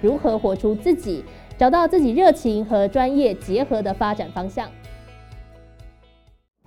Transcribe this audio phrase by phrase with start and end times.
[0.00, 1.24] 如何活出自己，
[1.58, 4.70] 找到自己热情和专业结合的发展方向？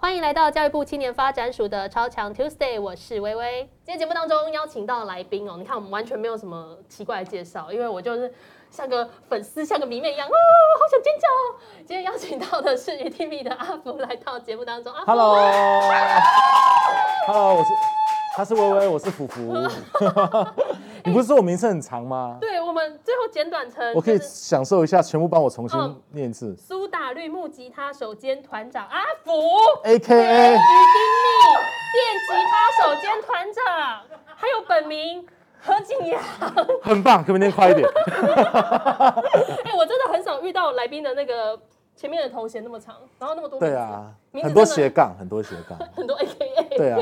[0.01, 3.69] 欢迎来到教育部青年发展署的超强 Tuesday，我是微微。
[3.83, 8.33] 今天节目当中邀请到来宾哦，你看我们完全没有什么奇怪的介绍，因为我就是
[8.71, 10.31] 像个粉丝，像个迷妹一样，哦，
[10.79, 11.27] 好想尖叫！
[11.85, 14.93] 今天邀请到的是 TV 的阿福来到节目当中。
[15.05, 15.35] Hello，Hello，
[17.55, 17.69] 我是。
[18.39, 19.53] 他是微微，我是福福。
[21.03, 22.37] 你不是说我名字很长吗？
[22.39, 23.93] 对，我们最后简短成。
[23.93, 25.77] 我可以享受一下，全部帮我重新
[26.11, 26.55] 念一次。
[26.55, 29.33] 苏打绿木吉他手兼团长阿福
[29.83, 31.27] ，A K A 于丁密
[31.91, 34.05] 电吉他手兼团长，
[34.37, 35.27] 还有本名
[35.59, 36.23] 何景阳。
[36.81, 37.85] 很棒，可不可以念快一点？
[39.65, 41.59] 哎，我真的很少遇到来宾的那个
[41.93, 43.59] 前面的头衔那么长，然后那么多。
[43.59, 44.09] 对啊，
[44.41, 46.77] 很多斜杠，很多斜杠， 很多 A K A。
[46.77, 46.99] 对啊。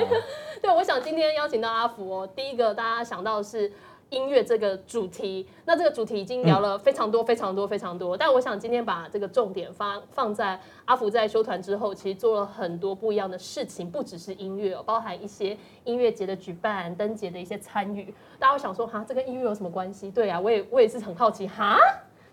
[0.68, 2.30] 对，我想今天邀请到阿福哦。
[2.36, 3.72] 第一个大家想到的是
[4.10, 8.18] 音乐这个主题，那这个主题已经聊了非常多、非常多、非常多。
[8.18, 18.14] 但我想今天把这个重点放放在阿福在修团之后，其实做了很多不一样的事情，不只是音乐哦，包含一些音乐节的举办、灯节的一些参与。
[18.38, 20.12] 大家会想说，哈，这跟音乐有什么关系？
[20.12, 21.78] 对啊，我也我也是很好奇，哈，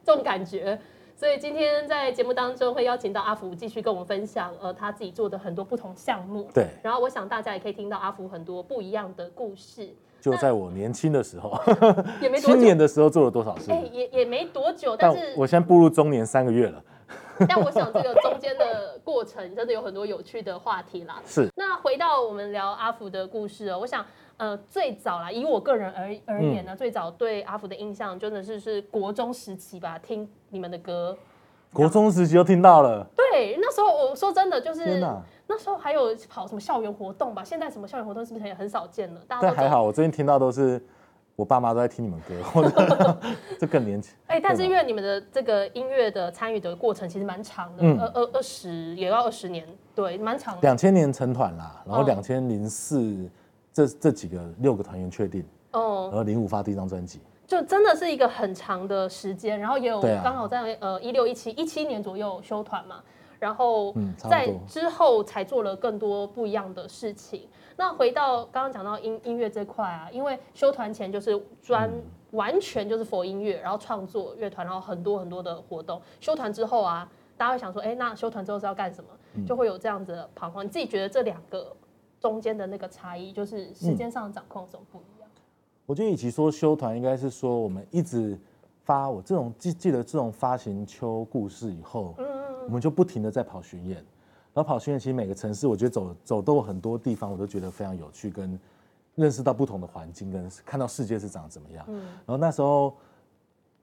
[0.02, 0.76] 这种感觉。
[1.25, 6.47] 所以今天在节目当中会邀请到阿福继续跟我们分享，呃，他自己做的很多不同项目。
[6.53, 6.66] 对。
[6.83, 9.89] 然后我想大家也可以听到阿福很多不一样的故事。
[10.20, 11.58] 就在我年轻的时候，
[12.20, 13.72] 也没青年的时候做了多少事？
[13.72, 16.84] 哎，也也没多久，但是我现在步入中年三个月了。
[17.48, 21.21] 但我想这个中间的过程真的有很多有趣的话题啦。
[21.25, 21.48] 是。
[21.56, 24.04] 那回到我们聊阿福的故事哦，我想。
[24.37, 31.17] 呃，最早啦，以我个人而而言呢，最早对阿福的印象真的是是国中时期吧，听你们的歌。
[31.72, 33.06] 国中时期就听到了。
[33.17, 35.00] 对，那时候我说真的就是，
[35.47, 39.21] 那时候还有跑什么校园活动吧，现在什么校园活动是不是也很少见了？
[39.28, 40.84] 但还好，我最近听到都是
[41.37, 43.19] 我爸妈都在听你们歌，
[43.59, 44.16] 这更年轻。
[44.27, 49.65] 哎，但是因为你们的这个音乐的参与的过程其实蛮长的，二二二十也要二十年，
[49.95, 50.61] 对，蛮长。
[50.61, 53.31] 两千年成团啦，然后两千零四。
[53.74, 63.02] 这这几个六个团员确定哦，然后零五发第一张专辑，就真的是一个很长的时间，然后也有刚好在呃一六一七一七年左右休团嘛，
[63.40, 67.48] 然后在之后才做了更多不一样的事情。
[67.76, 71.91] 那回到刚刚讲到音音乐这块啊，因为休团前就是专
[72.30, 76.00] 完全就是佛音乐，然后创作乐团，然后很多很多的活动。
[76.20, 79.10] 休团之后啊，大家会想说，哎，那休团之后是要干什么？
[79.44, 80.64] 就会有这样子的彷徨。
[80.64, 81.74] 你自己觉得这两个？
[82.24, 85.28] 中间的那个差异，就是时间上的掌控怎么不一样？
[85.84, 88.38] 我觉得，与其说修团，应该是说我们一直
[88.82, 93.96] 发我这种记记得这种发行秋故事以后，嗯嗯我们就不停的在跑巡演，
[94.54, 98.58] 然后跑巡演，其实每个城市，我觉得走走到很多地方，我都觉得非常有趣，跟
[99.14, 101.84] 认识到不同的环境，跟看到世界是长怎么样。
[101.91, 102.96] 嗯，然后那时候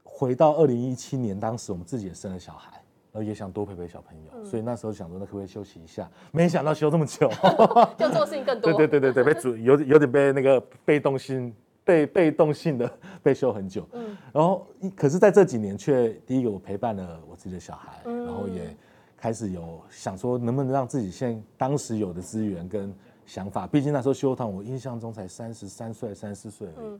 [0.03, 2.80] 回到二零一七年，当时我们自己也生了小孩。
[3.13, 6.09] 然后也想多陪陪小朋友，所以那时候想说，那可不可以休息一下？
[6.31, 7.29] 没想到休这么久
[7.99, 8.71] 就做事情更多。
[8.71, 12.89] 对对对对对，被主有有点被那个被动性被被动性的
[13.21, 13.85] 被休很久。
[13.91, 18.73] 嗯，然后可是在这几年却第一个我陪伴了我自己的小孩，然后也
[19.17, 22.95] 开始有想说能不能让自己现当时有的资源跟
[23.25, 26.99] 想法，毕竟那时候休堂，我印象中才三十三岁、三四岁而已，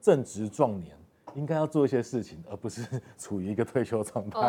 [0.00, 0.96] 正值壮年。
[1.34, 2.82] 应该要做一些事情，而不是
[3.18, 4.40] 处于一个退休状态。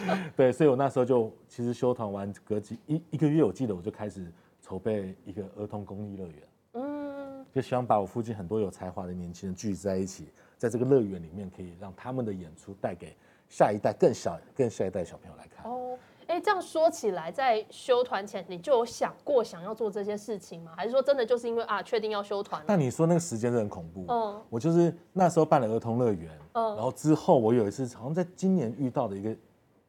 [0.36, 4.30] 对，所以我那时候就其实休团完隔几一一个月，我记得我就开始
[4.60, 6.36] 筹备一个儿童公益乐园。
[6.72, 13.16] 嗯，就希望把我附近很多有才华的年轻人聚集在一起，在这个乐园里面，可以让他们的演出带给
[13.48, 15.70] 下一代更小、更下一代小朋友来看。
[15.70, 15.98] 哦。
[16.30, 20.70] 哎，这样说起来，在休团前你就有想过想要做这些事情吗？
[20.76, 22.62] 还是说真的就是因为啊，确定要休团？
[22.68, 24.04] 那你说那个时间是很恐怖。
[24.08, 29.34] 嗯，我就是那时候办了儿童乐园，嗯，然后之后我有一次好像在今年遇到的一个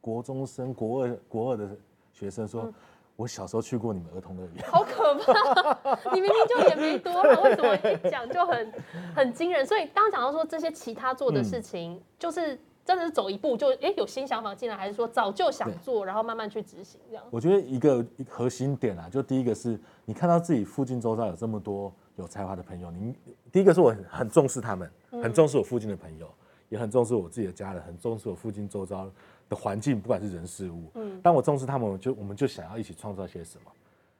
[0.00, 1.68] 国中生、国二、国二的
[2.12, 2.68] 学生说，
[3.14, 6.10] 我小时候去过你们儿童乐园，好可怕！
[6.12, 8.72] 你明明就也没多了，为什么一讲就很
[9.14, 9.64] 很惊人？
[9.64, 12.58] 所以刚刚讲到说这些其他做的事情，就是。
[12.84, 17.24] 真的是走一步就哎有新想法进来，还是说早就想做，然后慢慢去执行这样？
[17.30, 23.14] 我觉得一个核心点啊，就第一个是你看到自己附近周遭有这么多有才华的朋友，您
[23.50, 26.28] 第一个是我很重视他们，很重视我附近的朋友，
[26.68, 29.10] 也很重视我自己的家人，很重视我附近周遭
[29.48, 30.90] 的环境，不管是人事物。
[30.94, 33.70] 嗯，当我重视他们，就我们就想要一起创造些什么。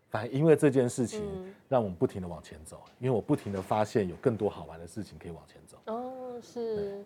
[0.09, 1.23] 反正因为这件事情，
[1.71, 5.79] 让我们不停的往前走，因为我不停的发现有更多好玩的事情可以往前走。
[5.87, 7.03] 哦，是，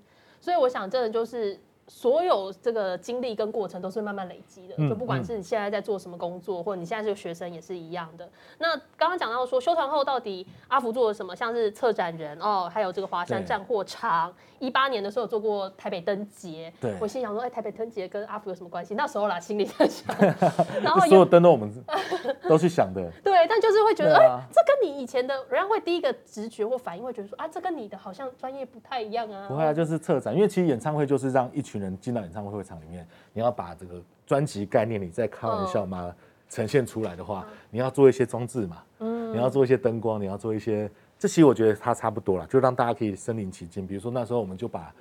[0.47, 1.59] 所以我想，这就是。
[1.89, 8.29] 所有这个经历跟过程都是慢慢累积的，就不管是你现在在做什么工作，或者你现在是个学生也是一样的。
[8.59, 11.35] 那刚刚讲到说，修团后到底阿福做了什么？
[11.35, 14.33] 像是策展人哦，还有这个华山战货场。
[14.59, 18.95] 一八年的时候做过台北灯节，对我心想说，哎，台北灯节跟阿福有什么关系？
[18.95, 20.17] 那时候啦，心里在想。
[20.83, 21.71] 然后所有灯都我们
[22.49, 23.07] 都去想的。
[23.23, 29.47] 对，但就是会觉得，哎，这跟你以前的，人家会第一个直觉或反应会觉得说，啊，这跟你的好像专业不太一样啊。
[29.47, 36.15] 不会啊，就是策展，因为其实演唱会就是让一群人进到演唱会会场里面，你要把这个专辑概念，你在开玩笑嘛？
[36.49, 40.89] 呈现出来的话，你要做一些装置嘛，嗯，你要做一些灯光，你要做一些。
[41.19, 43.85] 这期我觉得它差不多了，就让大家可以身临其境。
[43.85, 44.95] 比如说那时候我们就把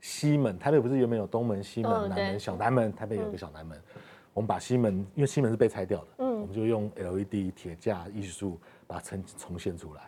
[0.00, 3.80] 西门，台北不是原本有东门、西门、南门、小南门，台北有个小南门，
[4.34, 10.02] 我们把西门，因为西门是被拆掉的，嗯，我们就用 LED 铁架艺术把它重重现出来。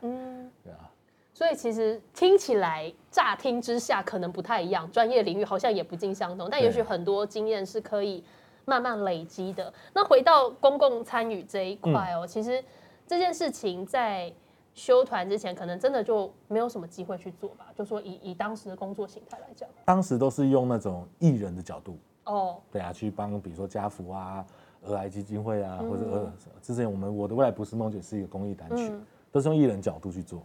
[1.35, 8.25] 所以其实听起来乍听之下可能不太一样，专业领域好像也不尽相同，但也许很多经验是可以
[8.65, 9.71] 慢慢累积的。
[9.93, 12.65] 那回到公共参与这一块哦，其实
[13.07, 14.33] 这件事情在。
[14.77, 17.67] 修团之前，可能真的就没有什么机会去做吧。
[17.77, 24.45] 就说以以当时的工作形态来讲，当时都是用那种艺人的角度哦，对啊，去帮比如说家福啊、
[24.85, 28.93] 儿癌基金会啊，或者呃，之前我们我的未来不是梦姐是一个公益单曲，
[29.31, 30.43] 都是用艺人角度去做。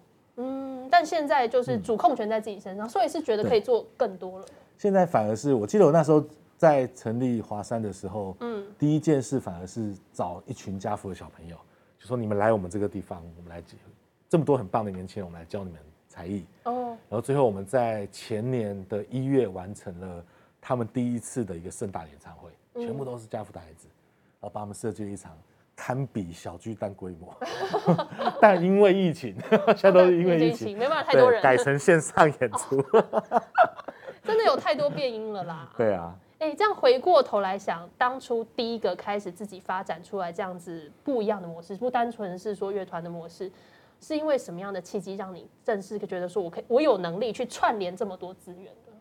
[0.90, 4.46] 嗯，但现在就是主控权在自己身上，所以是觉得可以做更多了。
[4.78, 6.24] 现在反而是我记得我那时候
[6.58, 11.56] 在成立华山的时候，嗯，第一件事反而是找一群家福的小朋友，
[12.00, 13.64] 就说你们来我们这个地方，我们来
[14.28, 16.46] 这么多很棒的年轻人，我们来教你们才艺。
[16.64, 16.98] 哦。
[17.10, 20.24] 然后最后我们在前年的一月完成了
[20.62, 23.88] 他们第一次的一个盛大演唱会，全部都是家福的孩子，
[24.40, 25.38] 然后帮他们设计了一场
[25.80, 27.34] 堪比小巨蛋规模，
[28.42, 29.34] 但因为疫情，
[29.78, 32.84] 现在都是因为疫情，没办法太多人，改成线上演出，
[34.22, 35.72] 真的有太多变音了啦。
[35.78, 43.50] 对啊，哎，这样回过头来想，当初第一个开始自己发展出来这样子不一样的模式，不单纯是说乐团的模式。
[44.02, 48.94] 是因为什么样的契机让你正式觉得说我可以我有能力去串联这么多资源的？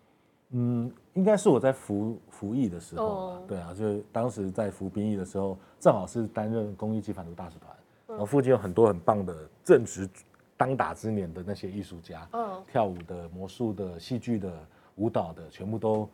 [0.51, 7.77] 嗯，应该是我在服服役的时候，对啊，就是当时在服兵役的时候，正好是担任公益及反毒大使团，
[8.09, 9.35] 然后附近有很多很棒的
[9.65, 10.09] 正值
[10.57, 14.53] 当打之年的那些艺术家，嗯，跳舞的、魔术的、戏剧的、
[14.97, 16.09] 舞蹈的，全部都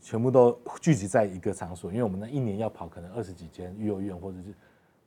[0.00, 4.54] 全部都聚集在一个场所，因为我们那一年要跑可能二十几间幼儿园或者是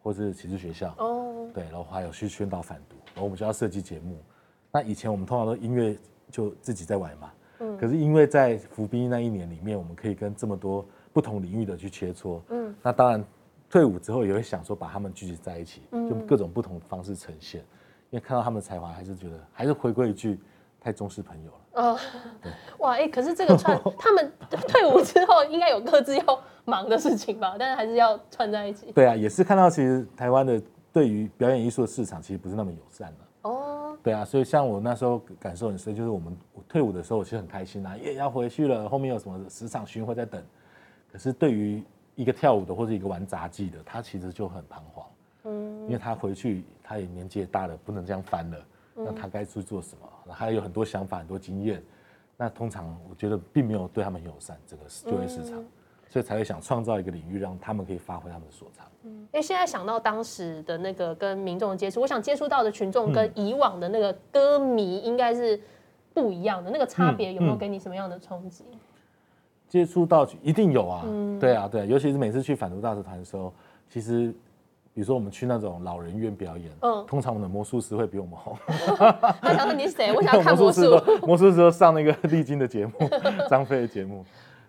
[0.01, 2.95] 或者是启智学校，哦，对，然后还有去宣导反毒。
[3.15, 4.17] 然后我们就要设计节目，
[4.71, 5.97] 那以前我们通常都音乐
[6.29, 13.25] 就自己在玩嘛，嗯，可是因为在服兵役那一年里面，我们可以跟这么多不同领域的去切磋，嗯，那当然
[13.73, 17.59] 退伍之后也会想说把他们聚集在一起，就各种不同的方式呈现，
[18.11, 20.39] 因为看到他们的才华，还是觉得还是回归一句
[20.79, 21.99] 太重视朋友了，哦，
[22.77, 24.31] 哇，哎，可是这个串他们
[24.69, 30.61] 退伍之后应该有各自要忙的事情吧，但是还是要串在一起，对啊，也是看到其实台湾的。
[30.93, 33.49] 对于表演艺术的市场，其实不是那么友善了。
[33.49, 36.37] 哦，对啊，所以像我那时候感受很深，就是我们
[36.69, 38.87] 退伍的时候，我其实很开心啊，也要回去了。
[38.87, 40.39] 后面有什么十场巡回在等，
[41.11, 41.83] 可是对于
[42.15, 45.05] 一个跳舞的或者一个玩杂技的，他其实就很彷徨。
[45.45, 48.57] 嗯，因为他回去，他也年纪也大了，不能这样翻了。
[48.95, 50.33] 那他该去做什么？
[50.33, 51.83] 还有很多想法，很多经验。
[52.37, 55.63] 那通常我觉得并没有对他们友善，这个就业市场。
[56.09, 58.85] 所以才会想创造一个领域，让他们可以发挥他们的所长。
[59.01, 65.59] 嗯，因为现在想到当时的那个跟民众的接触，我想接触到的群众跟以往的那个歌迷应该是
[66.13, 66.69] 不一样的。
[66.69, 68.63] 那个差别有没有给你什么样的冲击？
[69.73, 71.03] 接触到一定有啊，
[71.39, 73.51] 对啊，对，尤其是每次去反毒大使团的时候，
[73.89, 74.31] 其实
[74.93, 78.55] 比如说我们去那种老人院表演，嗯，通常我们的魔术师会比我们红。
[79.41, 80.13] 他想说你是谁？
[80.15, 80.81] 我想要看魔术。
[81.25, 82.93] 魔术师上那个丽晶的节目，
[83.49, 84.23] 张飞的节目。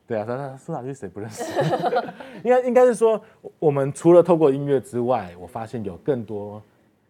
[0.06, 1.42] 对啊，他他苏打绿谁不认识？
[2.42, 3.20] 应该应该是说，
[3.58, 6.62] 我们除了透过音乐之外，我发现有更多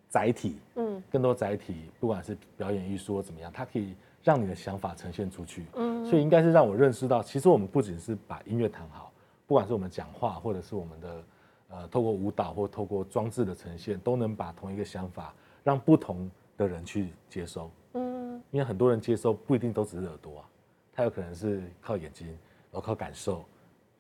[0.08, 3.94] 载体，嗯，更多载体，不管是表演艺术或怎么样，它可以
[4.24, 5.66] 让你的想法呈现出去。
[5.74, 9.12] 嗯，所以应该是让我认识到，其实我们不仅是把音乐弹好，
[9.46, 11.24] 不管是我们讲话，或者是我们的
[11.68, 17.70] 呃透过舞蹈或透过装置的呈现，都能把同一个想法让不同的人去接收。
[17.92, 20.48] 嗯，因为很多人接收不一定都只是耳朵啊，
[20.92, 22.26] 他有可能是靠眼睛。
[22.74, 23.44] 然后靠感受，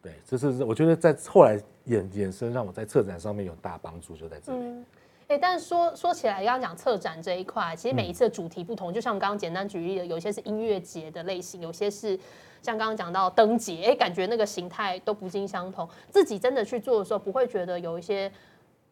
[0.02, 4.84] 对，这是我觉得在后来衍衍生让我在策展上面有大帮助，就在这里。
[5.26, 12.14] 哎，但是说说起来，刚刚讲策展这一块，其实每一次的主题不同，就像我们刚刚简单举例的，有些是音乐节的类型，有些是
[12.60, 15.88] 像刚刚讲到灯节，哎，感觉那个形态都不尽相同。
[16.10, 18.30] 自己真的去做的时候，不会觉得有一些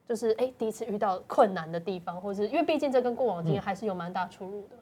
[0.08, 4.76] 就是哎第一次遇到困难的地方，或是因为毕竟这跟过往经验还是有蛮大出入的。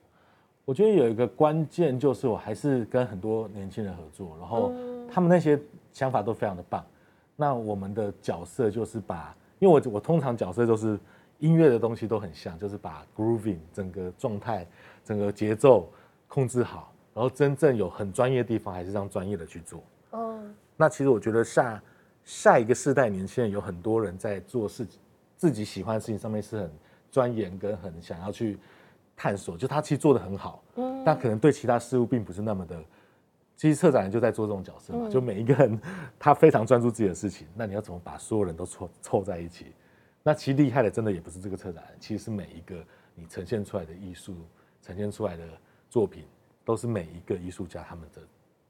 [0.65, 4.73] 我觉得有一个关键就是，我还是跟很多年轻人合作，然后
[5.13, 5.61] 他们那些
[5.93, 6.87] 想法都非常的棒。
[7.35, 10.97] 那我们的角色就是把，因为我我通常角色都是。
[11.41, 14.67] 音乐的东西都很像，就是把 grooving 整个状态、
[15.05, 15.91] 整个节奏
[16.29, 19.83] 控制好，然后真正有很专业的地方，还是让专业的去做。
[20.11, 20.41] 哦，
[20.77, 21.83] 那其实我觉得下
[22.25, 25.01] 下一个世代年轻人有很多人在做事情，
[25.37, 26.71] 自己喜欢的事情上面是很
[27.11, 28.59] 钻研跟很想要去
[29.17, 32.81] 探索，就他其实做的很好，嗯，但可能对其他事物并不是那么的。
[33.57, 35.79] 其实策展人就在做这种角色嘛，就每一个人
[36.19, 39.73] 他非常专注自己的事情，那你要怎么把所有人都凑凑在一起？
[40.31, 42.77] 那其实厉害的，真的也不是这个策展，其实是每一个
[43.17, 44.33] 你呈现出来的艺术，
[44.81, 45.43] 呈现出来的
[45.89, 46.25] 作品，
[46.65, 48.23] 都是每一个艺术家他们的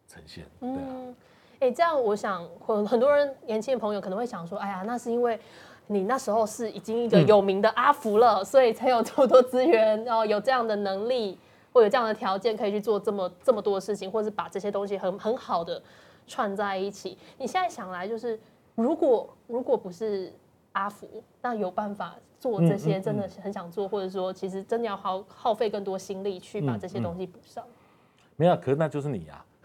[0.08, 0.46] 呈现。
[0.58, 1.14] 对啊，
[1.58, 5.38] 哎，这样我想，很很多人年轻的朋友可能会想说，哎呀，那是因为
[5.86, 11.38] 你那时候是已经一个有名的阿福了，所以才有这么多资源，然后有这样的能力，
[11.74, 15.82] 或有这样的条件可以去做这么这么多的事情，或是把这些东西很很好的
[16.26, 17.18] 串在一起。
[17.36, 18.40] 你现在想来，就是
[18.76, 20.32] 如果如果不是。
[20.72, 27.64] 阿福，那有办法做这些，真的很想做，或者说，其实真的要耗耗费更多心力去把这些东西补上。
[28.36, 29.44] 没有，可是那就是你呀，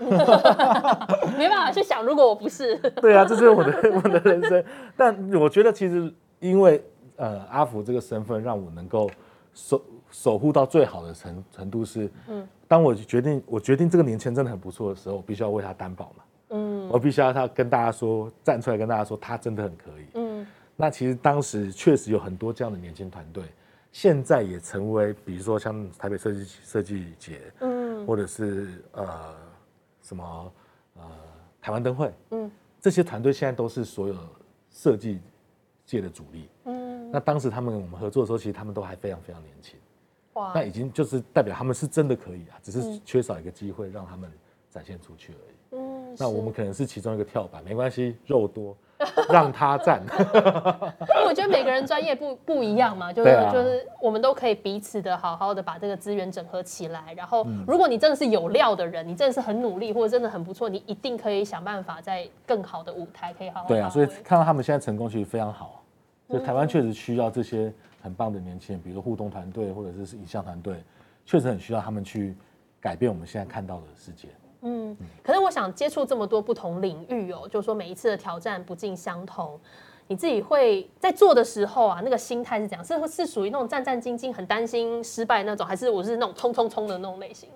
[1.38, 4.64] 没办法去想，如果我不是， 对啊，这是我的 我的人生。
[4.98, 6.84] 但我觉得，其实因为
[7.16, 9.10] 呃阿福这个身份，让我能够
[9.54, 9.82] 守
[10.12, 20.25] 守护到最好的程程度是，嗯，当我决定我决定这个年轻人真的很不错的时候，我必须要为他担保嘛，嗯，我必须要他跟大家说，站出来跟大家说，他真的很可以，嗯。
[20.76, 23.46] 那其实当时确实有很多这样的年轻团队，
[23.92, 29.36] 现在也成为，比如说像台北设计设计节，嗯，或者是呃
[30.02, 30.52] 什么
[30.96, 31.04] 呃
[31.62, 32.52] 台湾灯会，嗯，
[32.82, 34.16] 这些团队现在都是所有
[34.70, 35.22] 设计
[35.86, 39.80] 界的主力，嗯，那当时他们我们合作的时候，其实他们都还非常非常年轻，
[40.34, 44.30] 哇，那已经就是代表他们是真的可以啊，只是缺少一个机会让他们
[44.70, 48.76] 展现出去而已，嗯，那我们可能是其中一个跳板，没关系，肉多。
[49.30, 57.14] 让他站，因为我觉得每个人专业不不一样嘛，就是就是我们都可以彼此的好好的把这个资源整合起来。
[57.16, 63.68] 然后，如果你真的是有料的人，你真的是很努力或者真的很不错，你一定可以想办法在更好的舞台可以好好。
[63.68, 65.84] 对啊，所以看到他们现在成功其实非常好。
[66.30, 67.72] 就台湾确实需要这些
[68.02, 70.84] 很棒的年轻人，比如互动团队或者是影像团队，
[71.26, 72.36] 确实很需要他们去
[72.82, 74.30] 改变我们现在看到的世界。
[74.68, 79.60] 嗯，可是我想接触这么多不同领域哦，就是说每一次的挑战不尽相同，
[80.08, 82.84] 你自己会在做的时候啊，那个心态是怎样？
[82.84, 87.48] 是是属于那种战战兢兢、很担心失败那种，还是我是那种冲冲冲的那种类型？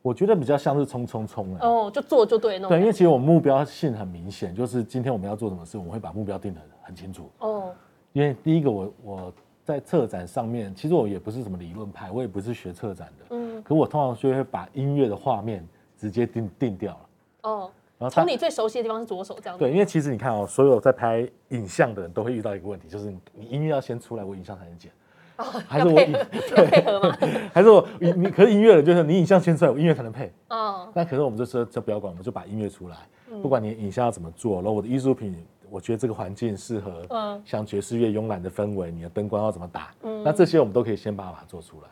[0.00, 2.70] 我觉得比较像是冲冲冲哎哦，就做就对那种。
[2.70, 7.74] 对，因为其实我目标性很明显，就是今天我们要做什么事，我们会把目标定得很清楚哦。
[8.14, 9.32] 因为第一个，我我
[9.64, 15.62] 在策展上面，其实我也不是什么理论派，我也不是学策展的，嗯，可我通常就会把音乐的画面。
[16.02, 17.00] 直接定定掉了。
[17.42, 24.90] 哦，然后从你最熟悉的地方是左手这样对，因为其实你看哦，所有在拍影像的人都会遇到一个问题，就是你音乐要先出来，我影像才能剪，
[25.36, 25.94] 还是我
[26.66, 27.16] 配合吗？
[27.54, 30.32] 还是我你你可是音乐人，就是你影像先出来，我音乐才能配。
[30.48, 30.88] 哦。
[30.92, 32.96] 那可是我们这时候就不要管，我们就把音乐出来，
[33.40, 35.36] 不管你影像要怎么做，然后我的艺术品，
[35.70, 41.88] 我觉得这个环境适合，嗯，像爵士乐慵懒的氛围，你的灯光要怎么打，嗯，那这些我们都可以先把它做出来。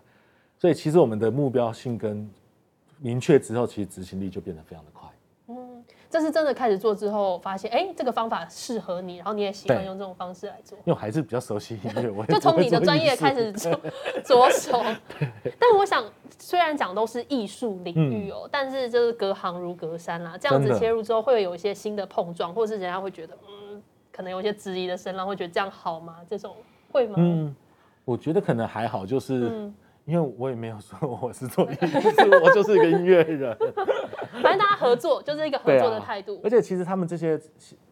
[0.59, 2.29] 所以其实我们的目标性跟
[3.01, 5.09] 明确之后，其实执行力就变得非常的快。
[5.49, 10.79] 嗯，这是真的开始做之后，发现哎，这个方法适合你，然后你也喜欢用这种方式来做。
[10.85, 13.81] 因为还是比较熟悉音乐，我就从你的专业开始着
[14.23, 14.81] 着手。
[15.59, 16.05] 但我想，
[16.39, 20.39] 虽然讲都是艺术领域哦，但是就是隔行如隔山啦。
[20.39, 26.19] 这样子切入之后，会有一些新的碰撞，或者是人家会觉得，嗯，可能有一些质疑的声浪，会觉得这样好吗？
[26.29, 26.55] 这种
[26.93, 27.15] 会吗？
[27.19, 27.53] 嗯，
[28.05, 29.73] 我觉得可能还好，就是。
[30.05, 33.57] 因为我也没有说我是做音乐， 我就是一个音乐人。
[34.43, 36.41] 反正大家合作就是一个合作的态度。
[36.43, 37.39] 而且其实他们这些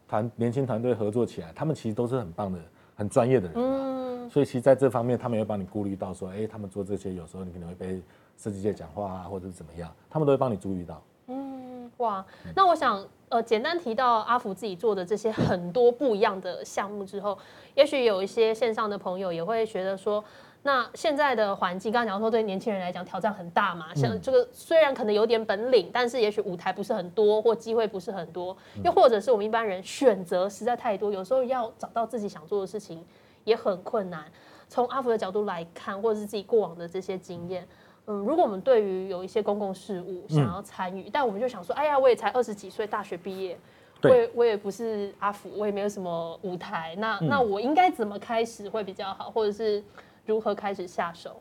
[0.09, 2.59] 团年轻团队合作起来，他们其实都是很棒的、
[2.97, 3.55] 很专业的人。
[3.57, 4.31] 嗯。
[4.31, 8.03] 所以其实在这方面，他们会帮你顾虑到说，哎，他们做这些有时候你可能会被
[8.37, 11.03] 设计界讲话啊，或者是怎么样，他们都会帮你注意到。
[11.29, 12.25] 嗯，哇，
[12.55, 17.39] 那我想呃，简单提到阿福自己做的这些很多不一样的项目之后，
[17.75, 20.23] 也许有一些线上的朋友也会觉得说。
[20.63, 33.03] 那现在的环境，刚刚讲说对年轻人来讲挑战很大嘛，像这个虽然可能有点本领，但是也许舞台不是很多，或机会不是很多，又或者是我们一般人选择实在太多，有时候要找到自己想做的事情
[33.45, 34.25] 也很困难。
[34.69, 37.67] 从阿福的角度来看，或者是自己过往的这些经验，
[38.07, 43.59] 嗯，如果我们对于有一些公共事务想要参与，但我们就想说，哎呀，我也才二十几岁，大学毕业，
[44.03, 49.83] 我也我也不是阿福，我也没有什么舞台，那那我应该怎么开始会比较好，或者是
[50.29, 51.41] 如何开始下手？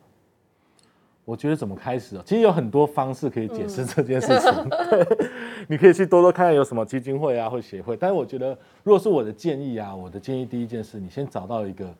[1.25, 2.23] 我觉得怎么开始啊？
[2.25, 4.51] 其实有很多方式可以解释这件事情。
[5.67, 7.97] 你可以去多多看看有什么基金会啊或协会。
[7.97, 11.93] 但是我觉得，如果是我的建议啊，我的建议第一件事，你先找到一个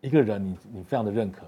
[0.00, 1.44] 一个人，你你非常的认可，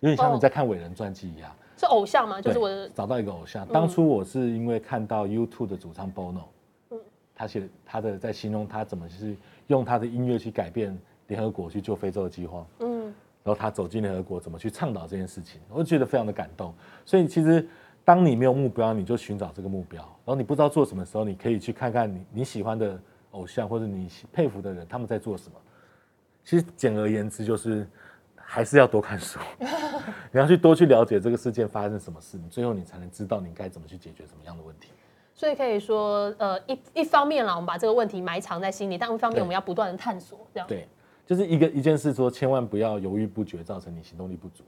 [0.00, 1.50] 有点像你在看伟人传记一样。
[1.78, 2.38] 是偶像吗？
[2.38, 3.66] 就是我的找到一个偶像。
[3.68, 6.44] 当初我是因为看到 YouTube 的主唱 Bono，
[6.90, 7.00] 嗯，
[7.34, 9.34] 他写他的在形容他怎么是
[9.68, 10.94] 用他的音乐去改变
[11.28, 13.01] 联合国去救非洲的饥荒，嗯。
[13.44, 16.74] 然后他走进联合国，怎么去倡导这件事情，我就觉得非常的感动。
[17.04, 17.68] 所以其实，
[18.04, 20.00] 当你没有目标，你就寻找这个目标。
[20.00, 23.00] 然后你不知道做什么时候，你可以去看看你你喜欢的
[23.32, 25.58] 偶像或者你佩服的人他们在做什么。
[26.44, 27.86] 其实简而言之，就是
[28.34, 29.38] 还是要多看书，
[30.30, 34.88] 你要去多去了解这个事件发生什么事，你最后你才能知道你该怎么去解决什么样的问题。
[35.34, 40.68] 所以可以说，呃，一一方面啦，我们把这个问题埋藏在心里；，但一方面，我们要不断的探索，这样。
[40.68, 40.86] 对。
[41.26, 44.64] 就是一个一件事，说千万不要犹豫不决，造成你行动力不足。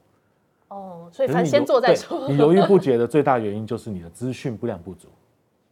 [0.69, 2.29] 哦，所以反正先做再说。
[2.29, 5.09] 你犹豫不决的最大原因就是你的资讯不量不足。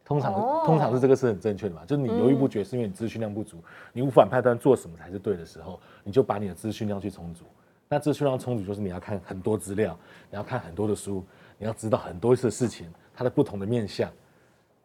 [0.05, 0.33] 通常
[0.65, 1.81] 通常是这个是很正确的嘛？
[1.85, 3.57] 就是你犹豫不决是因为你资讯量不足，
[3.93, 7.45] 你无法判断做什么才是对的时候，你就把你的资讯量去充足。
[7.87, 9.97] 那资讯量充足就是你要看很多资料，
[10.29, 11.23] 你要看很多的书，
[11.57, 14.11] 你要知道很多的事情，它的不同的面向。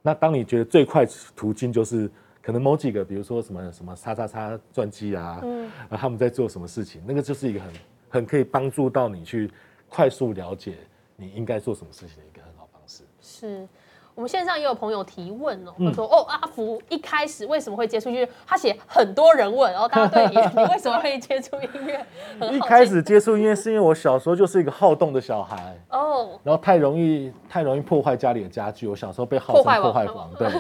[0.03, 1.05] 那当你觉得最快
[1.37, 2.11] 途径就是。
[2.43, 7.73] 可能某几个，比如说什么什么叉叉叉传记啊，嗯，啊他们在做什么事情，那个就是一个很
[8.09, 9.51] 很可以帮助到你去
[9.89, 10.79] 快速了解
[11.17, 13.03] 你应该做什么事情的一个很好方式。
[13.21, 13.69] 是。
[14.19, 18.29] 我们线上也有朋友提问哦，他说：“哦，阿福一开始为什么会接触音乐？
[18.45, 22.05] 他写很多人问，然后大家对你， 你为什么会接触音乐？
[22.51, 30.51] 一开始接触音乐是因为我小时候就是一个好动的小孩哦，然后太容易太容易破坏家里的家具，我小时候被号称破坏王，对，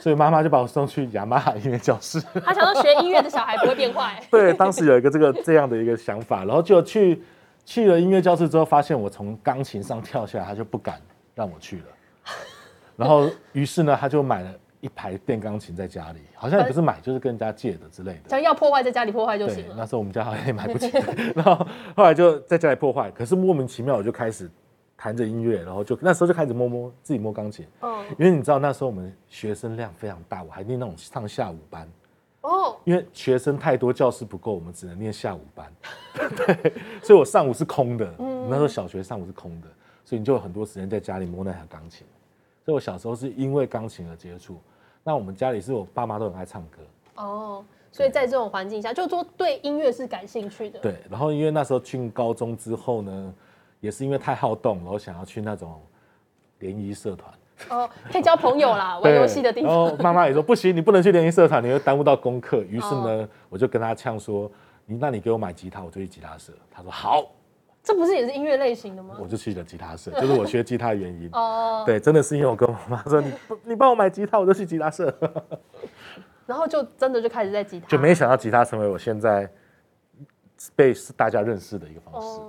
[0.00, 2.20] 所以妈妈就把我送去雅马哈音乐教室。
[2.44, 7.22] 他想说学音乐的小孩不会变坏， 对，当时有一个这个这样的一个想法，然后就去
[7.64, 11.00] 去了音乐教室之后，发现我从钢琴上跳下来，他就不敢
[11.32, 11.84] 让我去了。”
[12.96, 18.28] 然后，于是呢，他就买了一排电钢琴在家里，好像也不是买，就是跟人家借的之类的。
[18.28, 19.74] 想要破坏，在家里破坏就行了。
[19.76, 20.90] 那时候我们家好像也买不起，
[21.34, 23.10] 然后后来就在家里破坏。
[23.10, 24.50] 可是莫名其妙，我就开始
[24.96, 27.66] 弹着音乐，然后就那时候就开始摸摸自己摸钢琴。
[27.80, 28.04] 哦。
[28.18, 31.88] 因为你知道那时候我们学生量非常大，我还念那种上下午班。
[32.42, 32.76] 哦。
[32.84, 35.72] 因为学生太多，教室不够，我们只能念下午班。
[36.36, 36.72] 对。
[37.02, 38.14] 所以我上午是空的。
[38.18, 38.48] 嗯。
[38.50, 39.68] 那时候小学上午是空的，
[40.04, 42.06] 所以你就有很多时间在家里摸那台钢琴。
[42.64, 44.58] 所以我小时候是因为钢琴而接触，
[45.02, 46.78] 那我们家里是我爸妈都很爱唱歌
[47.16, 50.78] 哦，所以在这种环境下，就说对音乐是感兴趣的。
[50.80, 53.34] 对，然后因为那时候进高中之后呢，
[53.80, 55.78] 也是因为太好动，然后想要去那种
[56.60, 57.32] 联谊社团
[57.68, 59.70] 哦，可以交朋友啦， 玩游戏的地方。
[59.70, 62.62] 然后妈妈也说 不行，你不能去联谊社团，你会耽误到功课。
[62.62, 64.50] 于是呢，我就跟他呛说，
[64.86, 66.52] 你那你给我买吉他，我就去吉他社。
[66.70, 67.26] 他说好。
[67.84, 69.14] 这不是也是音乐类型的吗？
[69.20, 71.28] 我就去了吉他社，就是我学吉他的原因。
[71.36, 73.32] 哦，对，真的是因为我跟我妈说，你
[73.64, 75.14] 你帮我买吉他，我就去吉他社。
[76.46, 79.46] 然后就真的就开始在吉他，就没想到吉他成为我现在
[80.74, 82.40] 被大家认识的一个方式。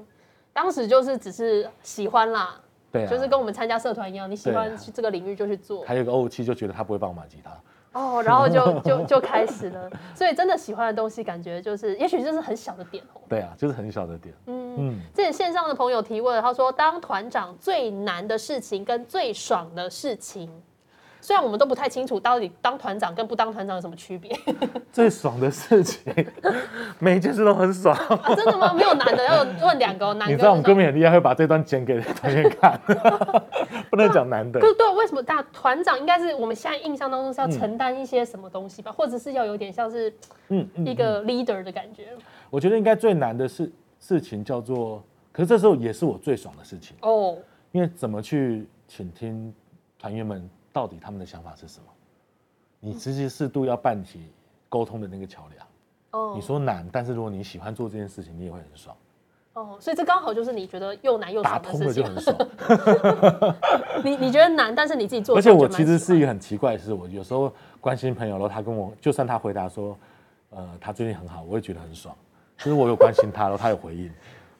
[0.53, 2.57] 当时就是只是喜欢啦，
[2.89, 5.83] 对，就是跟我们参加社团一样，你喜欢这个领域就去做。
[5.83, 7.51] 还有个欧七就觉得他不会帮我买吉他。
[7.95, 13.21] 哦，然后就 就就开始了，所以真的喜欢的东西，感觉就是，也许就是很小的点哦。
[13.29, 14.35] 对啊，就是很小的点。
[14.47, 14.99] 嗯嗯。
[15.13, 20.51] 这里线上的朋友提问，他说：“当团长最难的事情跟最爽的事情。”
[21.25, 24.31] 虽然我们都不太清楚到底当团长跟不当团长有什么区别。
[24.93, 26.13] 最爽的事情，
[26.99, 27.97] 每一件事都很爽。
[28.35, 28.71] 真的吗？
[28.75, 30.29] 没有男的，要问两个男。
[30.31, 32.79] 你知道我们歌迷很厉害，会把这段剪给团员看，
[33.89, 34.59] 不能讲男的。
[34.59, 40.13] 对对，为什么大团长应该是我们现在印象当中是要承担一些什么东西吧，或者是要有点像是
[40.49, 42.09] 嗯一个 leader 的感觉？
[42.51, 47.35] 我觉得应该最难的事事情叫做，可是这时候也是我最爽的事情哦，
[47.71, 49.51] 因为怎么去倾听
[49.97, 50.47] 团员们。
[50.75, 51.85] 到底他们的想法是什么？
[52.81, 54.19] 你直接适度要办起
[54.67, 55.65] 沟通的那个桥梁。
[56.11, 58.93] 哦，你说难，但是如果你喜欢做这件事情，你也会很爽。
[59.53, 62.35] 哦，所以这刚好就是你觉得又难又打通了就很爽。
[64.03, 69.97] 你你觉得难，但是你自己做，而且我其实是一个很奇怪的事，我有时候关心朋友，然后他跟我，就算他回答说，
[70.49, 72.13] 呃，他最近很好，我也觉得很爽。
[72.57, 74.11] 就是我有关心他，然后他有回应。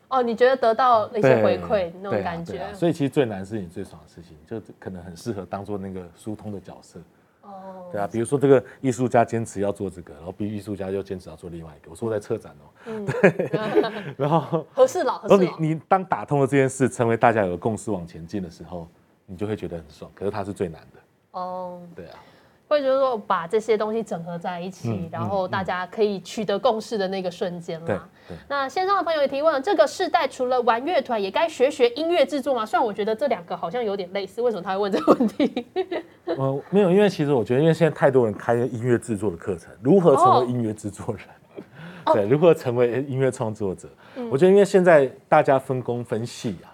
[0.07, 6.99] 哦，你觉得得到那些回馈那种感觉，所以其实最难是你最爽的事情，就可能很适合当做那个疏通的角色。
[7.41, 11.91] 哦，对啊，比如说这个艺术家坚持要做这个，然后 B 艺术家又坚持要做另外一个。
[11.91, 13.51] 我说在策展哦， 对，
[14.17, 18.87] 然后合适了，然后你你当打通了这件事，成为大家有个共识往前进的时候，
[19.27, 20.09] 你就会觉得很爽。
[20.15, 20.99] 可是它是最难的
[21.39, 22.19] 哦，对啊。
[22.67, 28.07] 会就是说把这些东西整合在一起，然后大家可以取得共识的那个瞬间啦。
[28.47, 32.65] 那线上的朋友也提问：这个世代除了玩乐团，也该学学音乐制作吗？
[32.65, 35.65] 虽然我觉得这两个好像有点类似，为什么他会问这个问题？
[36.25, 41.23] 呃，没有，因为其实我觉得，因为现在太多人开音乐制作的课程，如何成为音乐制作人？
[42.13, 43.87] 对，如何成为音乐创作者？
[44.31, 46.73] 我觉得，因为现在大家分工分细啊。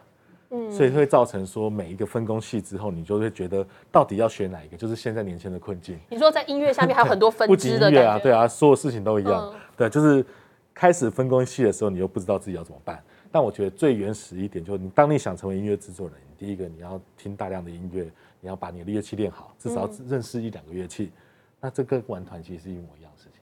[0.70, 5.98] 所以会造成说每一个分工细之后，你就会觉得到底要选哪一个，就是现在年轻的困境。
[6.10, 9.54] 你说在音乐下面还有很多分支的 音乐啊，对啊，所有事情都一样。
[9.78, 10.26] 对，就是
[10.74, 13.02] 开始分工细的时候，你又不知道自己要怎么办。
[13.32, 18.12] 但我觉得最原始一点，就是你当你想成为音乐制作人，第一个你要听大量的音乐，
[18.42, 21.14] 你要把你的乐器练好，至少认识一两个乐器。
[21.62, 23.40] 那这跟玩团其实是一模一样的事情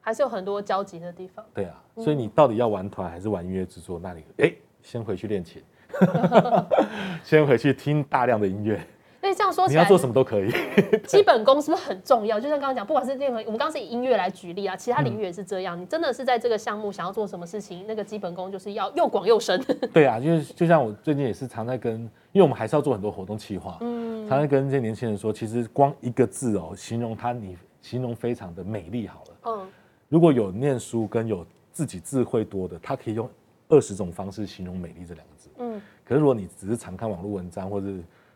[0.00, 1.44] 还是有很多交集的地方。
[1.54, 4.00] 对啊，所以你到底要玩团还是玩音乐制作？
[4.02, 5.62] 那你哎，先回去练琴。
[7.24, 8.80] 先回去听大量的音乐。
[9.20, 10.48] 那这样说，你要做什么都可以。
[11.04, 12.38] 基本功是不是很重要？
[12.38, 15.78] 就像刚刚讲，不管是任何，我们刚刚是以音乐来举例啊，其他领域也是这样。
[15.78, 19.60] 你真的是在这个项目想要做什么事情，那个基本功就是要又广又深。
[19.92, 22.00] 对啊，就是就像我最近也是常在跟，
[22.32, 29.36] 因为我们还是要做很多活动企划，嗯，常在跟这些年轻人说，其实光一个字哦，形容他，你形容非常的美丽好了。
[29.46, 29.68] 嗯，
[30.08, 33.28] 如果有念书跟有自己智慧多的，他可以用
[33.68, 35.37] 二十种方式形容美丽这两个字。
[35.58, 35.80] 嗯。
[36.04, 37.86] 可是如果你只是常看网络文章或者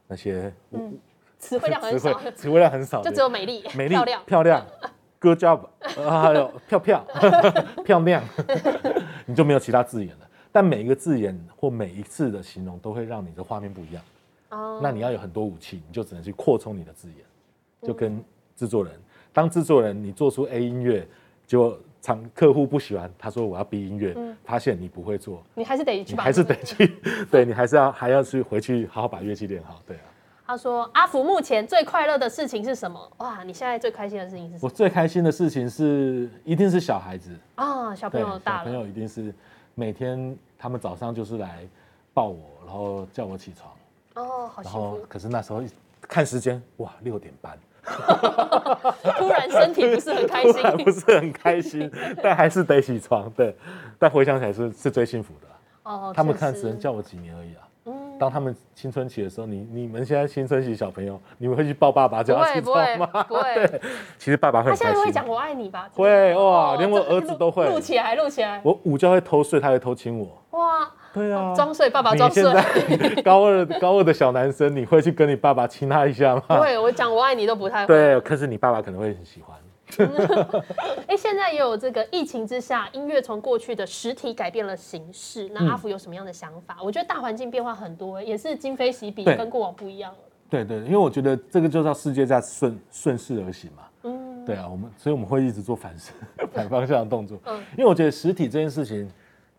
[0.07, 0.97] 那些，嗯，
[1.39, 4.67] 词汇量很少，词汇量很少，就只有美丽、美丽、漂亮、漂亮，
[5.19, 7.07] good job，还有漂漂。
[7.85, 8.23] 漂亮，
[9.25, 10.29] 你就没有其他字眼了。
[10.53, 14.03] 但每一个字眼或每一次的形容都会让你的画面不一样。
[14.51, 18.23] 哦，那你要有很多武器，你就只能去扩充你的字眼，就跟
[18.55, 18.93] 制作人，
[19.33, 21.09] 当制作人你做出 A 音乐
[21.47, 21.79] 就。
[22.03, 26.99] 厂客户不喜欢，他说我要逼音乐，发现你不会做，你还是得去，还是得去，
[27.31, 30.03] 对你还是要还要去回去好好把乐器练好，对啊。
[30.45, 33.13] 他说阿福目前最快乐的事情是什么？
[33.19, 34.61] 哇，你现在最开心的事情是什么？
[34.63, 39.33] 我最开心的事情是一定是小孩子啊，小朋友大小朋友一定是
[39.77, 41.61] 每天他们早上就是来
[42.13, 43.73] 抱我，然后叫我起床
[44.27, 45.01] 哦，好幸福。
[45.09, 45.63] 可是那时候
[46.01, 47.57] 看时间，哇，六点半。
[49.19, 51.91] 突然身体不是很开心，不是很开心，
[52.23, 53.29] 但还是得起床。
[53.31, 53.55] 对，
[53.99, 55.49] 但回想起来是是最幸福的。
[55.85, 57.63] 哦，他们看只能叫我几年而已啊。
[57.85, 63.09] 嗯，当他们青春期的时候，你你们现在青春期小朋友，你们会去抱爸爸叫他起床吗？
[63.27, 63.81] 不会，对。
[64.17, 64.71] 其实爸爸会。
[64.71, 65.89] 他现在会讲我爱你吧？
[65.93, 67.69] 会哇，连我儿子都会。
[67.69, 68.61] 录起来，录起来。
[68.63, 70.59] 我午觉会偷睡，他会偷亲我。
[70.59, 70.89] 哇。
[71.13, 72.43] 对啊，装睡，爸爸装睡。
[73.23, 76.43] 高二高二的小男生，你会去跟你爸爸亲他一下吗？
[76.49, 77.95] 不会，我讲我爱你都不太会。
[77.95, 79.57] 对，可是你爸爸可能会很喜欢。
[81.07, 85.51] 哎，现在也有这个疫情之下，音乐从过去的实体改变了形式。
[85.53, 86.79] 那阿福有什么样的想法？
[86.83, 90.19] 我觉得大环境变化很多，也是今非昔比，跟过往不一样了。
[90.49, 93.83] 对对，因为我觉得这个就叫世界在顺顺势而行嘛。
[94.05, 95.95] 嗯，对啊，我们所以我们会一直做反
[96.55, 97.39] 反方向的动作。
[97.45, 99.07] 嗯，因为我觉得实体这件事情。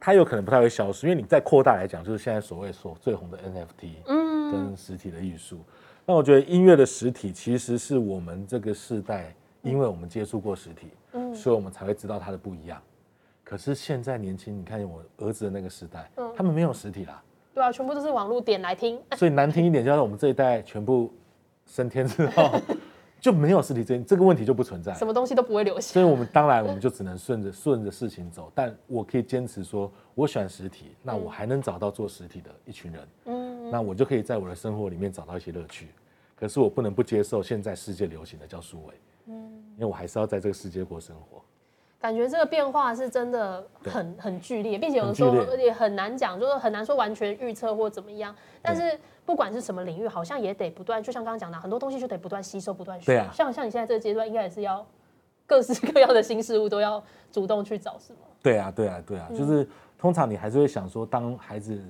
[0.05, 5.61] 它有可能不太会消失，因为你再扩大来讲，就是现在所谓所最红的 NFT，嗯，跟实体的艺术。
[6.05, 12.81] 那我觉得音乐的实体其实是我们这个世代，因为我们接触过实体，嗯，所以我们才会知道它的不一样。
[13.45, 19.01] 可是现在年轻，你看我儿子的那个时代，嗯，他们没有实体啦，对啊，全部都是网络点来听。
[19.15, 21.13] 所以难听一点，就是我们这一代全部
[21.65, 22.51] 升天之后。
[23.23, 25.93] 就没有实体这这个问题就不存在，什么东西都不会流行。
[25.93, 28.51] 所以，我们当然我们就只能顺着顺着事情走。
[28.53, 35.87] 但我可以坚持说，我喜欢实体，那我还能找到做实体的一群人，嗯，那我就可以在我的生活里面找到一些乐趣。
[36.35, 38.93] 可是我不能不接受现在世界流行的叫数位，
[39.27, 39.33] 嗯，
[39.75, 41.41] 因为我还是要在这个世界过生活。
[42.03, 48.35] 感觉这个变化是真的很很剧烈，并且有的时候也很难讲，就是很难说完全预测或怎么样。
[48.61, 53.17] 但是不管是什么领域，好像也得不断，就像刚刚讲的，很多东西就得不断吸收、不断学。
[53.19, 53.31] 啊。
[53.33, 54.85] 像像你现在这个阶段，应该也是要
[55.47, 58.19] 各式 各样的新事物都要主动去找，是吗？
[58.41, 59.65] 对啊，对啊，对啊，就是
[59.97, 61.81] 通常你还是会想说，当孩子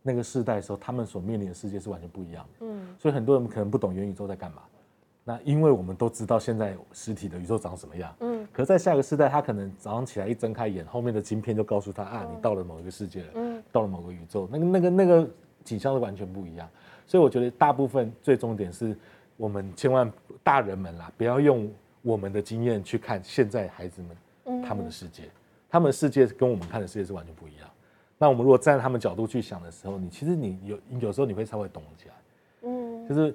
[0.00, 2.66] 那个世代的时候，他们所面临的世界是完全不一样的。
[2.66, 2.94] 嗯。
[3.00, 4.62] 所以很多人可能不懂元宇宙在干嘛。
[5.28, 15.28] 那因为我们都知道现在实体的宇宙长什么样，嗯，可在下一个世代，他可能早上起来一睁开眼，后面的晶片就告诉他啊，你到了某一个世界了，嗯，到了某个宇宙，那个那个那个
[15.62, 16.66] 景象是完全不一样。
[17.06, 18.96] 所以我觉得大部分最终点是
[19.36, 20.10] 我们千万
[20.42, 25.24] 大人们啦，不要用我们的经验去看现在孩子们他们的世界，
[25.68, 27.68] 他们的世界跟我们看的世界是完全不一样。
[28.16, 32.14] 那我们如果站在他们角度去想的时候，你其实你有有时候你会稍微懂起来，
[32.62, 33.34] 嗯，就是。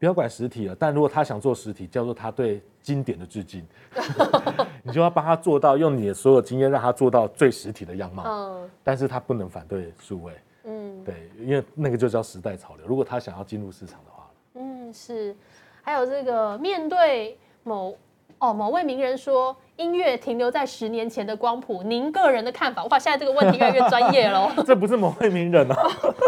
[0.00, 3.62] 不要管实体了，但如果他想做实体，叫做他对经典的致敬
[4.82, 8.24] 你就要帮他做到，用你的所有经验让他做到最实体的样貌。
[8.26, 10.32] 嗯，但是他不能反对数位。
[10.64, 12.86] 嗯，对，因为那个就叫时代潮流。
[12.86, 15.36] 如果他想要进入市场的话，嗯，是。
[15.82, 17.94] 还有这个面对某
[18.38, 19.54] 哦某位名人说。
[19.80, 22.82] 音乐停留在十年前的光谱，您个人的看法？
[22.82, 24.52] 我把现在这个问题越来越专业了。
[24.66, 25.76] 这不是某位名人啊，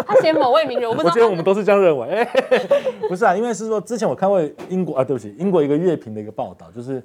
[0.06, 1.10] 他写某位名人，我不知道。
[1.10, 2.26] 我觉得我们都是这样认为。
[3.10, 7.04] 不是啊，因为是说之前我看过英国啊，对不起，英国一个乐评的一个报道，就是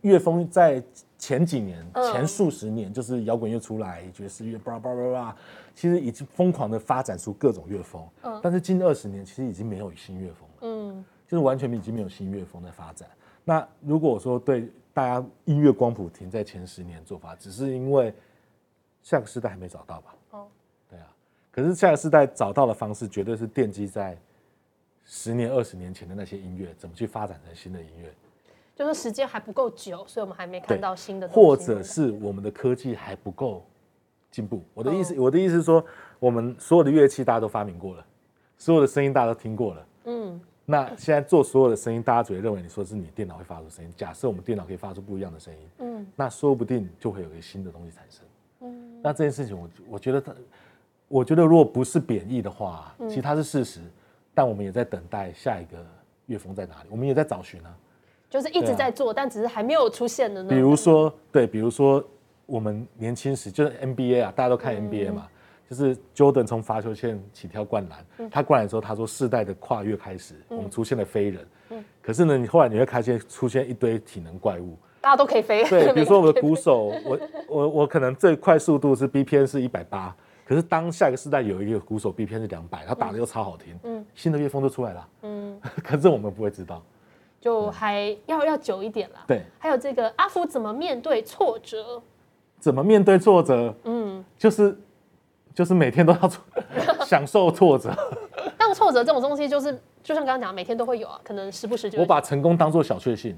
[0.00, 0.82] 乐风在
[1.18, 1.78] 前几年、
[2.12, 5.36] 前数十年，就是摇滚乐出来，爵士乐，叭叭叭叭，
[5.72, 8.02] 其实已经疯狂的发展出各种乐风。
[8.24, 8.40] 嗯。
[8.42, 10.56] 但是近二十年，其实已经没有新乐风了。
[10.62, 11.04] 嗯。
[11.28, 13.08] 就是完全已经没有新乐风在发展。
[13.44, 14.68] 那如果说对。
[14.96, 18.14] 大家音乐光谱停在前十年做法，只是因为
[19.02, 20.14] 下个时代还没找到吧？
[20.30, 20.46] 哦，
[20.88, 21.14] 对啊。
[21.50, 24.16] 可是下个时代找到的方式，绝对是奠基在
[25.04, 28.10] 十年、二十年前的那些音乐，怎么去发展成新的音乐？
[28.74, 31.28] 就是时间还不够久，所以我们还没看到新的。
[31.28, 33.66] 或者是我们的科技还不够
[34.30, 34.64] 进步。
[34.72, 35.84] 我的意思，我的意思是说，
[36.18, 38.06] 我们所有的乐器大家都发明过了，
[38.56, 39.86] 所有的声音大家都听过了。
[40.04, 40.40] 嗯。
[40.68, 43.92] 那现在做所有的声音，大家只会认为你说是你电脑会发出声音。
[43.96, 48.24] 假设我们电脑可以发出不一样的声音，嗯，那说不定就会有一个新的东西产生。
[48.62, 50.34] 嗯，那这件事情，我我觉得它，
[51.06, 53.80] 我觉得如果不是贬义的话，其实它是事实。
[54.34, 55.78] 但我们也在等待下一个
[56.26, 57.74] 乐风在哪里，我们也在找寻啊。
[58.28, 60.50] 就是一直在做，但只是还没有出现的呢。
[60.50, 62.04] 比如说，对，比如说
[62.44, 65.28] 我们年轻时就是 NBA 啊，大家都看 NBA 嘛。
[65.68, 71.46] 就是 Jordan 从罚球线起跳灌篮，他灌篮的时候，他说世代的跨越开始，我们出现了飞人。
[72.00, 75.64] 可是呢，你后来你会发现出现一堆体能怪物，大家都可以飞。
[75.64, 86.80] 对， 比如说我的鼓手，我我我可能最快速度是 BPM 是一百八，可是当下一个世代有一个鼓手 BPM 是两百，他打的又超好听，嗯，新的乐风都出来了，嗯， 可是我们不会知道，
[87.40, 89.16] 就还要要久一点了。
[89.26, 92.00] 对，还有这个阿福怎么面对挫折？
[92.60, 93.74] 怎么面对挫折？
[93.82, 94.78] 嗯，就是。
[95.56, 96.30] 就是每天都要
[97.06, 97.90] 享受挫折，
[98.58, 101.98] 但挫折这种东西，就是就像刚刚讲，每天都会有啊，可能时不时就。
[101.98, 103.34] 我把成功当做小确幸。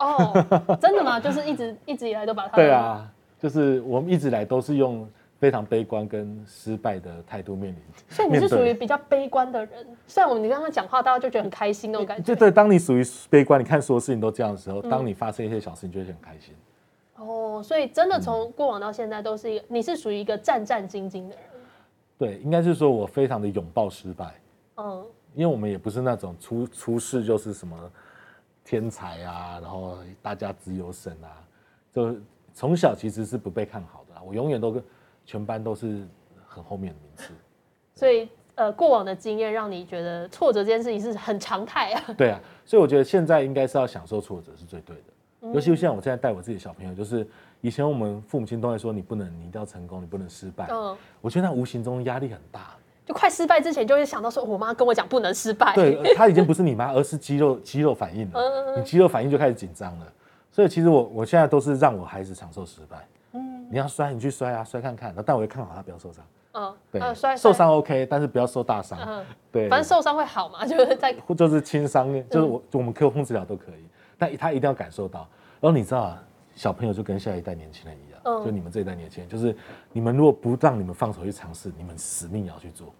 [0.00, 0.34] 哦，
[0.80, 1.20] 真的吗？
[1.20, 2.56] 就是一直一直以来都把它。
[2.56, 7.80] 对啊，就是我们一直来都是用非常悲观跟失败的态度面临。
[8.08, 12.24] 所以你是属于比较悲观的人，虽然我们你刚刚讲话，大家就觉得很开心那种感觉。
[12.24, 16.52] 对对，当你属于悲观，你看所有事情都这样的时候，当你发生一些小事，你就会很开心。
[17.18, 21.51] 哦，所以真的从过往到现在，都是一个你是属于一个战战兢兢的人。
[22.22, 24.40] 对，应该是说我非常的拥抱失败，
[24.76, 25.04] 嗯，
[25.34, 27.76] 因为我们也不是那种出出世就是什么
[28.64, 31.42] 天才啊，然后大家只有神啊，
[31.92, 32.14] 就
[32.54, 34.80] 从小其实是不被看好的，我永远都跟
[35.26, 36.06] 全班都是
[36.46, 37.32] 很后面的名次，
[37.92, 42.04] 所以呃，过往的经验让你觉得挫折这件事情是很常态啊。
[42.16, 44.94] 对啊，所以我觉得现在应该是要享受挫折是最对
[45.40, 47.26] 的，尤其像我现在带我自己的小朋友，就是。
[47.62, 50.66] 以前我们父母亲都会说你不能，你一定要成功，你不能失败。
[50.70, 52.74] 嗯，我觉得那无形中压力很大。
[53.06, 55.72] 就快失败之前就会想到说，我妈跟我讲不能失败。
[55.74, 58.40] 对， 他已经不是你妈，而是肌肉肌肉反应了。
[58.40, 60.06] 嗯你肌肉反应就开始紧张了。
[60.50, 63.06] 所以其实我我现在都是让我孩子享受失败。
[63.32, 63.66] 嗯。
[63.70, 65.14] 你要摔，你去摔啊，摔看看。
[65.24, 66.24] 但我会看好他不要受伤。
[66.54, 66.74] 嗯。
[66.90, 67.14] 对。
[67.14, 68.98] 摔受伤 OK，但是不要受大伤。
[69.00, 69.24] 嗯。
[69.52, 69.68] 对。
[69.68, 71.14] 反正受伤会好嘛，就是在。
[71.36, 73.84] 就是轻伤，就是我我们 Q 控制疗都可以，
[74.18, 75.28] 但他一定要感受到。
[75.60, 76.22] 然后你知道啊。
[76.54, 79.54] 小朋友就跟下一代年轻人一样，就你们这一代年轻人，就是
[79.92, 82.94] 你们如果不让你们放手去尝试，你们死命也要去做，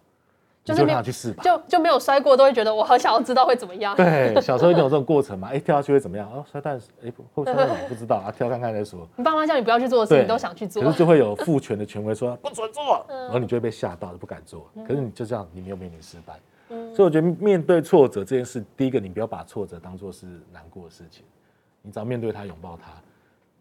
[0.65, 1.43] 就是让他去试吧。
[1.43, 3.95] 就就没有摔过，都会觉得我好想要知道会怎么样。
[3.97, 6.31] 对，小时候一定有这种过程嘛，哎，跳下去会怎么样？
[6.33, 9.07] 哦，摔断，哎，会摔断不知道啊，跳看看再说。
[9.17, 10.83] 你爸妈叫你不要去做的事，你都想去做。
[10.83, 14.71] 可是就会有父权的权威说不准做，然后你就会被吓到，就不敢做。
[14.87, 16.39] 可是你就这样，你没有面临失败。
[16.95, 21.23] 所以我觉得面对挫折这件事，第一个你不要把挫折当做是难过的事情，
[21.83, 22.93] 你只要面对它，拥抱它。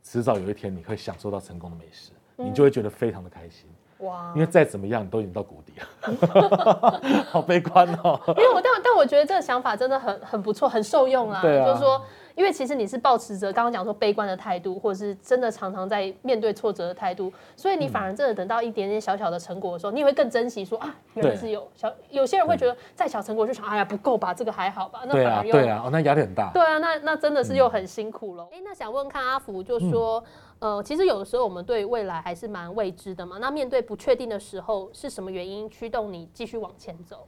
[0.04, 3.70] 迟早有一天，你会享受到成功的美食，你就会觉得非常的开心。
[4.00, 4.32] 哇！
[4.34, 8.20] 因为再怎么样，你都已经到谷底了， 好悲观哦。
[8.30, 11.42] 因为我但但我觉得这个想法真的很很不错，很受用啊。
[11.42, 11.66] 对啊。
[11.66, 12.02] 就是说。
[12.34, 20.64] 因为其实你是保持着刚刚讲说悲观的态度，或者是真的常常在面对挫折的态度，所以你反而真的等到一点点小小的成果的时候，你也会更珍惜。
[20.64, 25.02] 说啊，原来是有小，有些人会觉得再小成果就想，哎呀不够吧，这个还好吧。
[25.06, 26.50] 那反而又对啊，哦，那压力很大。
[26.54, 28.48] 对啊，那那真的是又很辛苦了。
[28.52, 30.24] 哎，那想问看阿福，就说，
[30.60, 33.38] 呃，其实有的时候我们对未来还是蛮未知的嘛。
[33.38, 37.28] 那面对不确定的时候，是什么原因驱动你继续往前走？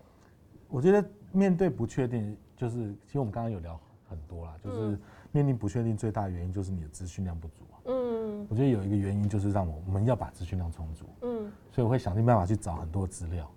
[0.68, 5.00] 我觉得面对不确定，就是其实我们刚刚有聊很多啦，就是。
[5.36, 11.06] 面临不确定最大的原因就是你的资讯量不足嗯，我觉得有一个原因就是让我我们要把资讯量充足。
[11.24, 13.50] 嗯，所以我会想尽办法去找很多资料，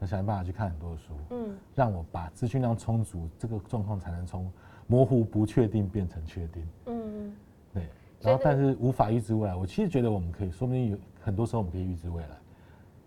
[0.00, 4.50] 想尽办法去看很多书，嗯，让我把资讯量充足，这个状况才能从
[4.92, 7.32] 模糊不确定变成确定，嗯，
[7.72, 7.86] 对。
[8.20, 9.56] 然后，但是无法预知未来。
[9.56, 12.28] 我其实觉得我们可以，说不定有很多时候我们可以预知未来，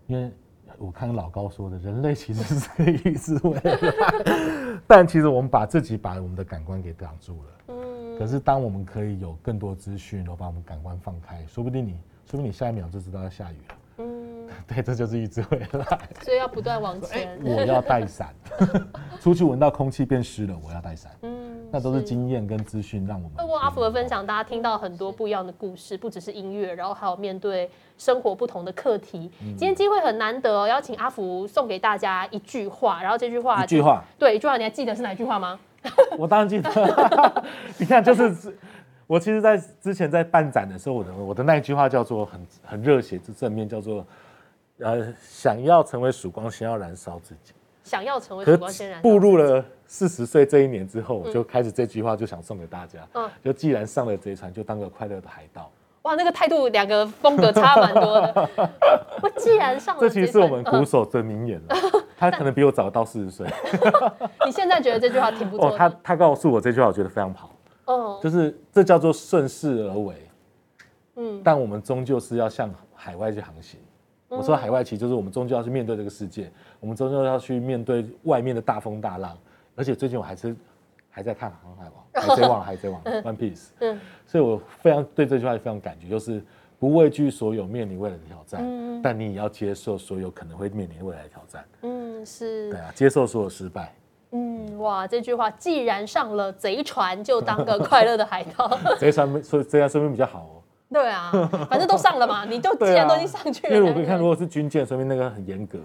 [0.08, 0.32] 因为
[0.78, 3.78] 我看老高说的，人类其实是可以预知未来，
[4.84, 7.48] 但其实我们把自己把我们的感官给挡住了。
[7.68, 8.18] 嗯。
[8.18, 11.92] 可是，当我们可以有更多资讯，然后把我们感官放开，说不定你，
[12.28, 13.76] 说不定你下一秒就知道要下雨了。
[13.98, 14.48] 嗯。
[14.66, 16.00] 对，这就是预知未来。
[16.22, 17.38] 所以要不断往前。
[17.44, 18.34] 我要带伞，
[19.20, 21.12] 出去闻到空气变湿了，我要带伞。
[21.22, 21.45] 嗯。
[21.76, 29.30] 那都是经验跟资讯，让我们通过阿福的分享，大家听到很多不一样的故事，不只是音乐，然后还有面对生活不同的课题。
[29.38, 35.60] 今天机会很难得哦，邀请阿福送给大家一句话，然后这句话一句话，对一句话，你还记得是哪句话吗？
[36.16, 36.70] 我当然记得。
[37.76, 38.56] 你看，就是
[39.06, 44.02] 我其实，在之前在办展的时候，我的我的那一句话叫做很很热血，是正面，叫做
[44.78, 47.52] 呃，想要成为曙光，先要燃烧自己。
[47.86, 49.64] 想要成为曙光，先人步入了。
[49.86, 53.06] 四十岁这一年之后，我就开始这句话就想送给大家。
[53.14, 55.70] 嗯，就既然上了贼船，就当个快乐的海盗。
[56.02, 58.50] 哇，那个态度，两个风格差蛮多的。
[59.22, 61.76] 我既然上了，这其实是我们鼓手的名言了。
[62.18, 63.46] 他可能比我早到四十岁。
[64.44, 65.68] 你现在觉得这句话挺不错？
[65.68, 67.52] 哦，他他告诉我这句话，我觉得非常好。
[67.84, 70.14] 哦，就是这叫做顺势而为。
[71.14, 73.78] 嗯，但我们终究是要向海外去航行。
[74.28, 76.50] 我说海外其实就是我们终究要去面对这个世界，
[76.86, 79.36] 我们终究要去面对外面的大风大浪。
[79.74, 80.54] 而且最近我还是
[81.10, 86.40] 还在看《航海王》，《海贼王》《海贼王》One Piece，嗯，所以我非常对这句话非常感觉，就是
[86.78, 93.92] 不畏惧所有面临未来的挑战，嗯，但你也要接受所有可能会面临未来的挑战，嗯，是，对啊，接受所有失败，
[94.30, 100.62] 嗯，哇，这句话既然上了贼船，就当个快乐的海盗， 贼船所以这样说明比较好哦。
[100.88, 101.32] 对啊，
[101.68, 103.74] 反正都上了嘛，你就既然都已经上去了。
[103.76, 105.80] 因为我可以看，如果是军舰，说明那个很严格，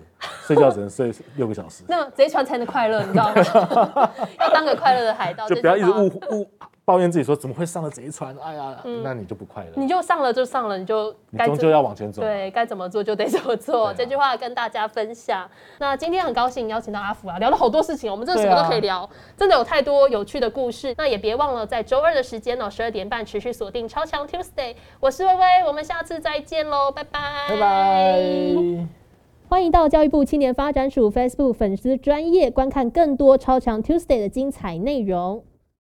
[0.53, 1.83] 睡觉只能睡六个小时。
[1.87, 4.11] 那贼船才能快乐，你知道吗？
[4.39, 6.47] 要当个快乐的海盗，就不要一直误误。
[6.83, 8.35] 抱怨自己说怎么会上了贼船？
[8.43, 9.69] 哎呀，那你就不快乐。
[9.75, 12.21] 你就上了就上了，你就该终究要往前走。
[12.21, 13.93] 对，该怎么做就得怎么做。
[13.93, 15.47] 这句话跟大家分享。
[15.77, 20.93] 那今天很高兴邀请到阿福啊，聊了好多事情，我们真的什么都可以聊，真的有太多有趣的故事。
[20.97, 24.75] 那也别忘了在周二的时间哦，十二点半持续锁定超强 Tuesday。
[24.99, 27.21] 我是微微，我们下次再见喽，拜拜。
[27.47, 29.00] 拜拜。
[29.51, 35.43] 欢迎到教育部青年发展署 Facebook 粉丝专业观看更多超强 Tuesday 的精彩内容。